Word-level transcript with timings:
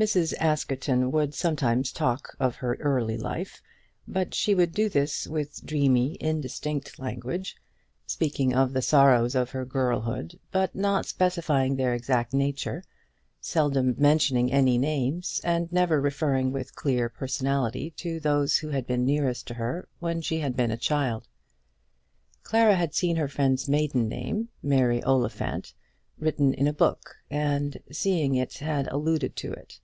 Mrs. 0.00 0.34
Askerton 0.40 1.12
would 1.12 1.32
sometimes 1.32 1.92
talk 1.92 2.34
of 2.40 2.56
her 2.56 2.74
early 2.80 3.16
life; 3.16 3.62
but 4.08 4.34
she 4.34 4.52
would 4.52 4.72
do 4.72 4.88
this 4.88 5.28
with 5.28 5.64
dreamy, 5.64 6.16
indistinct 6.20 6.98
language, 6.98 7.56
speaking 8.04 8.52
of 8.52 8.72
the 8.72 8.82
sorrows 8.82 9.36
of 9.36 9.50
her 9.50 9.64
girlhood, 9.64 10.40
but 10.50 10.74
not 10.74 11.06
specifying 11.06 11.76
their 11.76 11.94
exact 11.94 12.32
nature, 12.34 12.82
seldom 13.40 13.94
mentioning 13.96 14.50
any 14.50 14.76
names, 14.76 15.40
and 15.44 15.70
never 15.72 16.00
referring 16.00 16.50
with 16.50 16.74
clear 16.74 17.08
personality 17.08 17.92
to 17.92 18.18
those 18.18 18.56
who 18.56 18.70
had 18.70 18.88
been 18.88 19.06
nearest 19.06 19.46
to 19.46 19.54
her 19.54 19.88
when 20.00 20.20
she 20.20 20.40
had 20.40 20.56
been 20.56 20.72
a 20.72 20.76
child. 20.76 21.28
Clara 22.42 22.74
had 22.74 22.92
seen 22.92 23.14
her 23.14 23.28
friend's 23.28 23.68
maiden 23.68 24.08
name, 24.08 24.48
Mary 24.64 25.00
Oliphant, 25.04 25.72
written 26.18 26.52
in 26.54 26.66
a 26.66 26.72
book, 26.72 27.18
and 27.30 27.78
seeing 27.92 28.34
it 28.34 28.54
had 28.58 28.88
alluded 28.88 29.36
to 29.36 29.52
it. 29.52 29.78